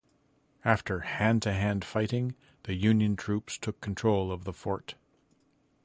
After 0.65 1.01
hand-to-hand 1.01 1.85
fighting, 1.85 2.33
the 2.63 2.73
Union 2.73 3.15
troops 3.15 3.55
took 3.55 3.79
control 3.81 4.31
of 4.31 4.45
the 4.45 4.51
fort. 4.53 4.95